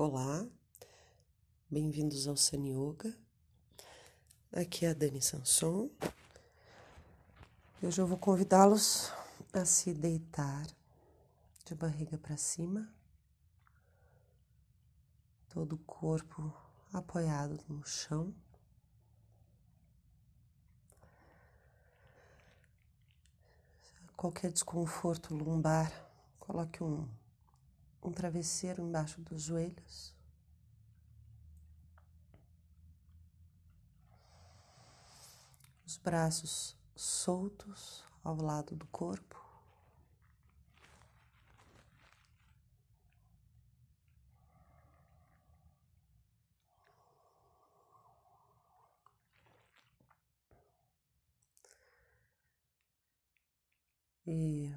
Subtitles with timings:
[0.00, 0.46] Olá,
[1.68, 3.18] bem-vindos ao Sun Yoga.
[4.52, 5.90] Aqui é a Dani Sanson.
[7.82, 9.12] Hoje eu vou convidá-los
[9.52, 10.68] a se deitar
[11.64, 12.88] de barriga para cima,
[15.48, 16.54] todo o corpo
[16.92, 18.32] apoiado no chão.
[24.16, 25.90] Qualquer desconforto lombar,
[26.38, 27.08] coloque um
[28.02, 30.14] um travesseiro embaixo dos joelhos.
[35.86, 39.36] Os braços soltos ao lado do corpo.
[54.26, 54.70] E,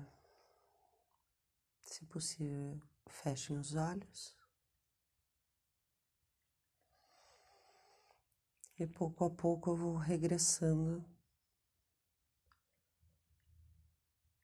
[1.81, 4.35] se possível, Fechem os olhos.
[8.79, 11.05] E pouco a pouco eu vou regressando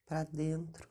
[0.06, 0.88] para dentro,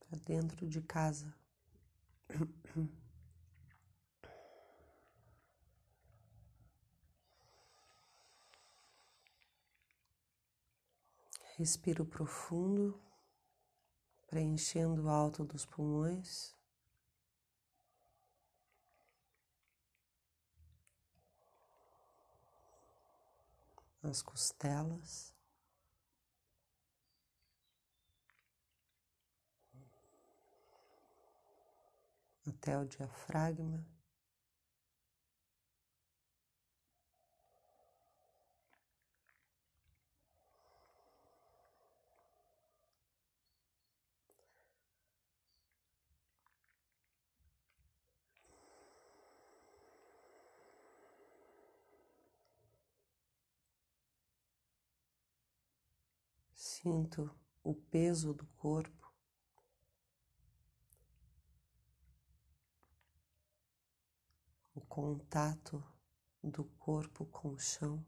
[0.00, 1.32] para dentro de casa.
[11.56, 13.00] Respiro profundo
[14.26, 16.54] preenchendo o alto dos pulmões.
[24.02, 25.34] As costelas.
[32.46, 33.95] Até o diafragma.
[56.78, 59.10] Sinto o peso do corpo.
[64.74, 65.82] O contato
[66.44, 68.06] do corpo com o chão.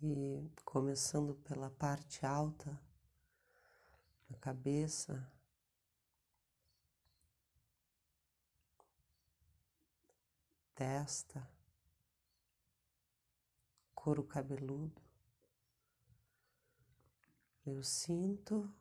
[0.00, 2.80] E começando pela parte alta
[4.28, 5.28] da cabeça,
[10.74, 11.48] testa,
[13.92, 15.02] couro cabeludo.
[17.66, 18.72] Eu sinto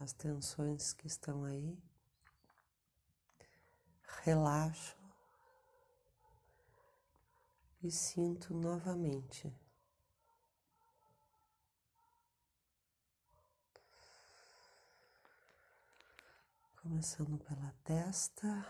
[0.00, 1.78] as tensões que estão aí,
[4.24, 4.96] relaxo
[7.80, 9.54] e sinto novamente.
[16.86, 18.64] Começando pela testa.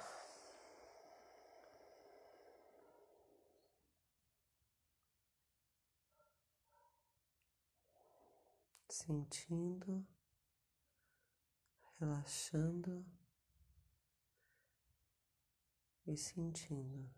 [8.89, 10.07] Sentindo,
[12.01, 13.05] relaxando
[16.07, 17.11] e sentindo.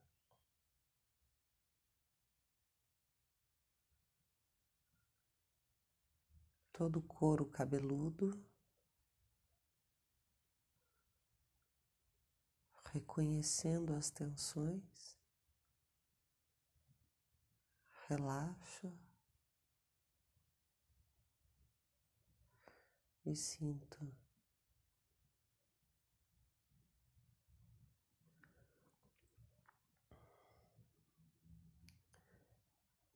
[6.72, 8.57] Todo o couro cabeludo.
[12.93, 15.16] Reconhecendo as tensões,
[18.09, 18.93] relaxo
[23.26, 23.99] e sinto.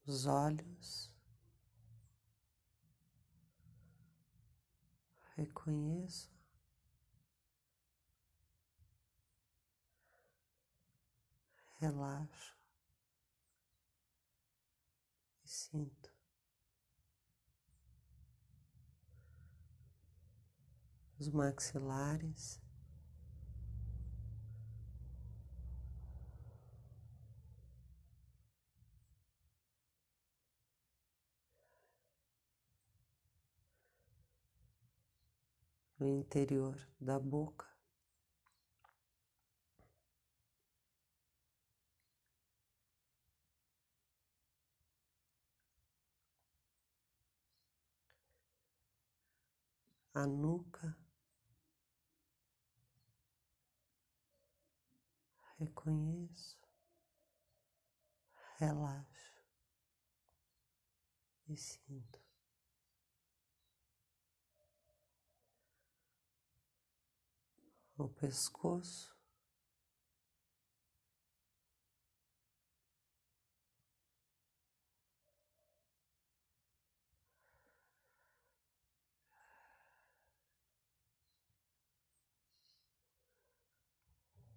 [0.04, 1.10] Os olhos,
[5.36, 6.31] reconheço
[11.82, 12.56] relaxo
[15.44, 16.12] e sinto.
[21.18, 22.62] Os maxilares.
[35.98, 37.71] O interior da boca.
[50.14, 50.96] A nuca.
[55.58, 56.58] Reconheço,
[58.58, 59.44] relaxo
[61.48, 62.20] e sinto.
[67.96, 69.16] O pescoço,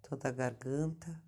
[0.08, 1.20] toda a garganta.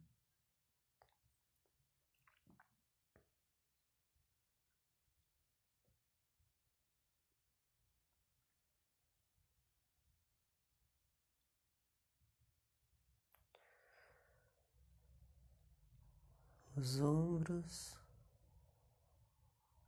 [16.76, 17.98] Os ombros,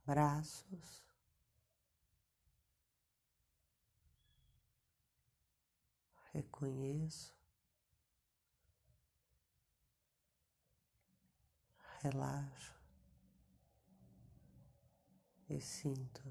[0.05, 1.01] braços,
[6.33, 7.40] reconheço.
[12.01, 12.73] Relaxo
[15.47, 16.23] e sinto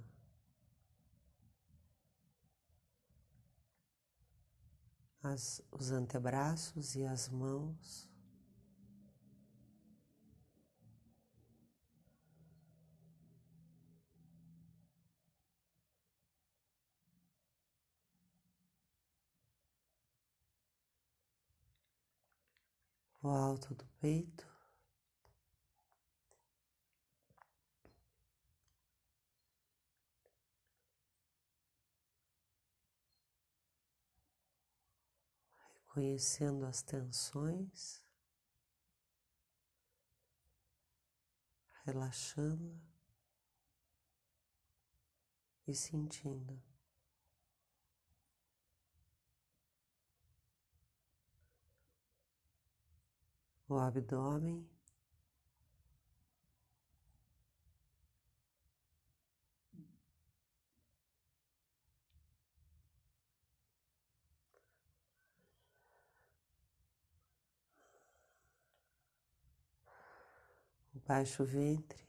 [5.22, 8.08] as, os antebraços e as mãos.
[23.22, 24.49] O alto do peito.
[36.00, 38.02] Conhecendo as tensões,
[41.84, 42.80] relaxando
[45.66, 46.58] e sentindo.
[53.68, 54.66] O abdômen
[71.10, 72.08] baixo ventre.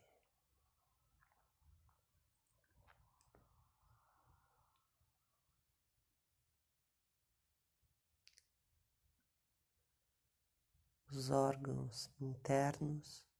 [11.11, 13.30] Os órgãos internos.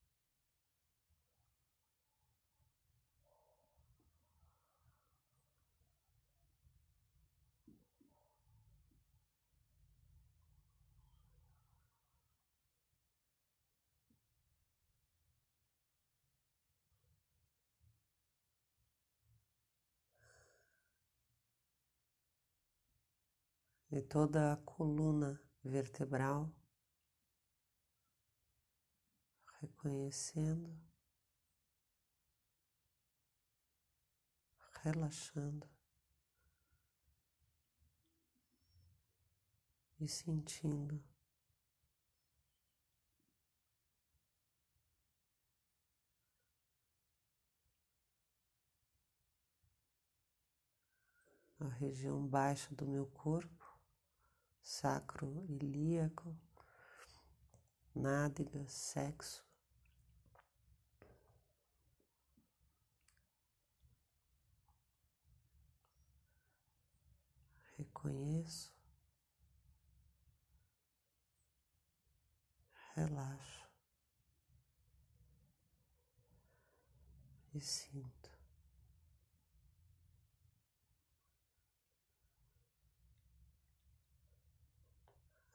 [23.91, 26.49] E toda a coluna vertebral,
[29.59, 30.79] reconhecendo,
[34.81, 35.69] relaxando
[39.99, 41.03] e sentindo.
[51.60, 53.61] A região baixa do meu corpo
[54.62, 56.36] sacro ilíaco,
[57.94, 59.44] nádega, sexo.
[67.77, 68.72] Reconheço,
[72.96, 73.68] relaxo
[77.53, 78.30] e sinto.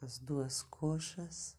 [0.07, 1.57] As duas coxas.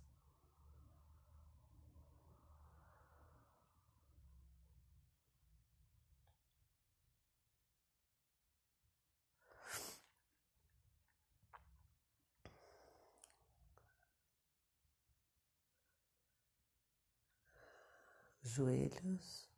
[18.41, 19.56] Joelhos.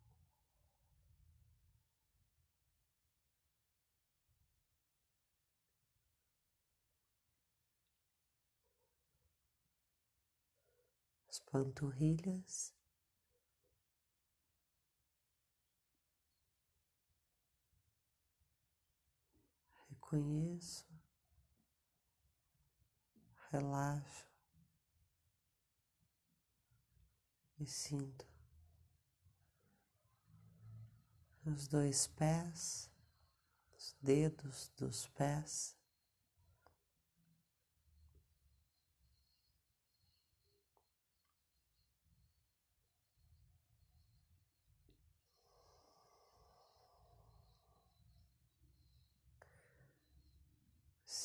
[11.50, 12.74] Panturrilhas.
[19.88, 20.86] Reconheço,
[23.50, 24.26] relaxo
[27.58, 28.30] e sinto
[31.44, 32.90] os dois pés,
[33.74, 35.79] os dedos dos pés.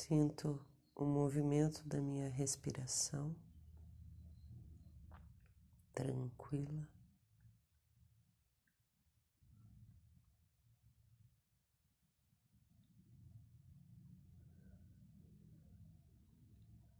[0.06, 3.34] Sinto o movimento da minha respiração
[5.92, 6.88] tranquila.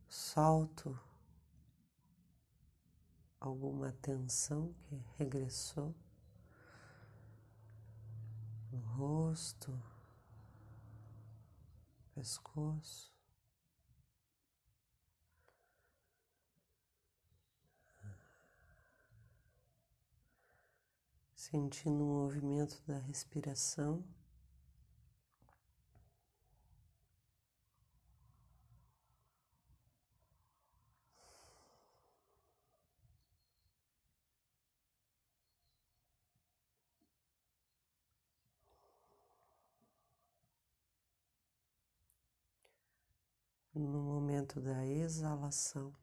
[0.08, 0.98] Solto
[3.38, 5.94] alguma tensão que regressou
[8.72, 9.80] no rosto,
[12.16, 13.14] pescoço.
[21.34, 24.02] Sentindo o movimento da respiração.
[43.78, 45.94] No momento da exalação,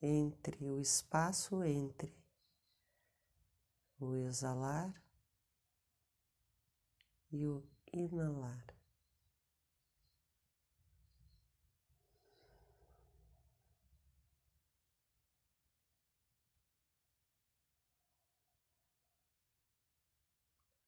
[0.00, 2.14] entre o espaço entre
[3.98, 4.92] o exalar
[7.30, 8.66] e o inalar.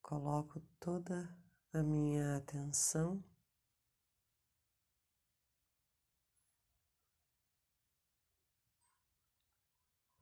[0.01, 1.44] Coloco toda
[1.75, 3.21] a minha atenção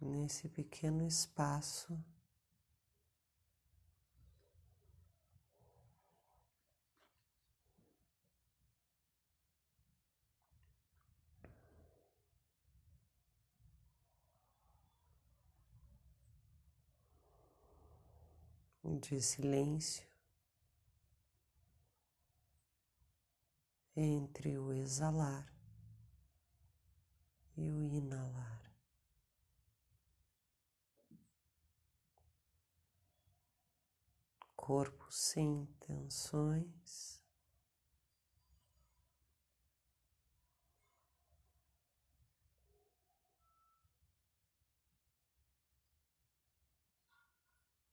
[0.01, 1.95] nesse pequeno espaço
[18.83, 20.12] de silêncio.
[23.95, 25.53] Entre o exalar
[27.55, 28.73] e o inalar.
[34.55, 37.21] Corpo sem tensões.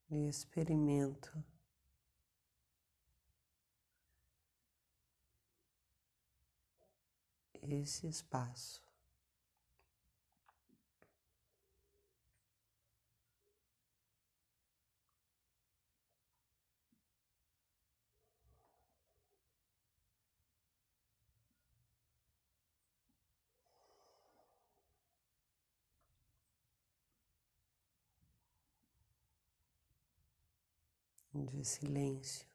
[0.09, 1.45] E experimento
[7.69, 8.83] esse espaço.
[31.33, 32.50] De silêncio.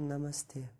[0.00, 0.79] नमस्ते।